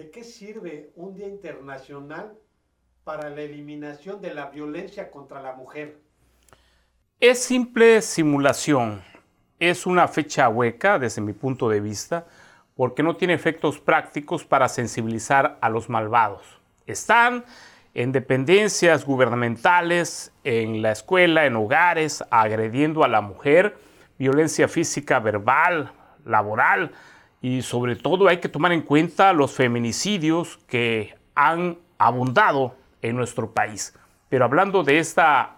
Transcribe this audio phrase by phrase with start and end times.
[0.00, 2.32] ¿De qué sirve un Día Internacional
[3.04, 5.98] para la eliminación de la violencia contra la mujer?
[7.20, 9.02] Es simple simulación.
[9.58, 12.26] Es una fecha hueca desde mi punto de vista
[12.74, 16.62] porque no tiene efectos prácticos para sensibilizar a los malvados.
[16.86, 17.44] Están
[17.92, 23.76] en dependencias gubernamentales, en la escuela, en hogares, agrediendo a la mujer,
[24.18, 25.92] violencia física, verbal,
[26.24, 26.90] laboral
[27.42, 33.52] y sobre todo hay que tomar en cuenta los feminicidios que han abundado en nuestro
[33.52, 33.94] país.
[34.28, 35.56] Pero hablando de esta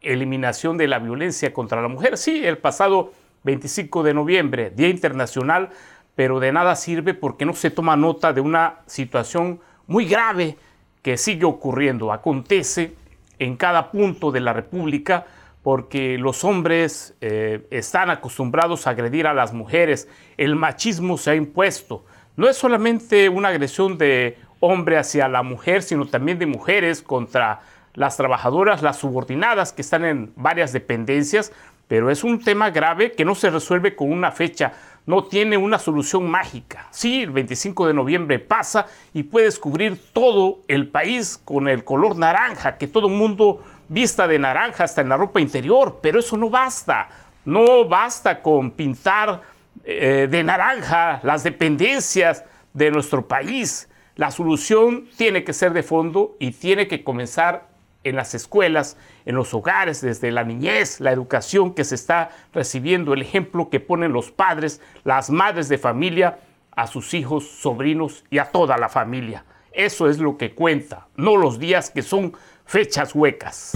[0.00, 3.12] eliminación de la violencia contra la mujer, sí, el pasado
[3.44, 5.70] 25 de noviembre, Día Internacional,
[6.14, 10.56] pero de nada sirve porque no se toma nota de una situación muy grave
[11.02, 12.94] que sigue ocurriendo, acontece
[13.38, 15.26] en cada punto de la República
[15.62, 21.34] porque los hombres eh, están acostumbrados a agredir a las mujeres, el machismo se ha
[21.34, 22.04] impuesto.
[22.36, 27.60] No es solamente una agresión de hombre hacia la mujer, sino también de mujeres contra
[27.94, 31.52] las trabajadoras, las subordinadas que están en varias dependencias,
[31.88, 34.72] pero es un tema grave que no se resuelve con una fecha,
[35.04, 36.88] no tiene una solución mágica.
[36.90, 42.16] Sí, el 25 de noviembre pasa y puedes cubrir todo el país con el color
[42.16, 43.62] naranja, que todo el mundo
[43.92, 47.08] vista de naranja hasta en la ropa interior, pero eso no basta.
[47.44, 49.42] No basta con pintar
[49.84, 53.88] eh, de naranja las dependencias de nuestro país.
[54.16, 57.68] La solución tiene que ser de fondo y tiene que comenzar
[58.04, 63.14] en las escuelas, en los hogares, desde la niñez, la educación que se está recibiendo,
[63.14, 66.40] el ejemplo que ponen los padres, las madres de familia
[66.72, 69.44] a sus hijos, sobrinos y a toda la familia.
[69.74, 72.32] Eso es lo que cuenta, no los días que son
[72.64, 73.72] fechas huecas.